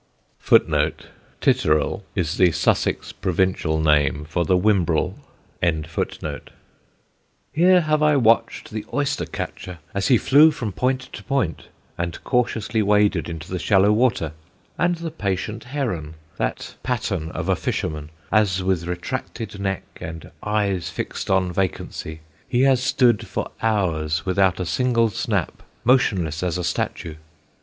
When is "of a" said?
17.33-17.55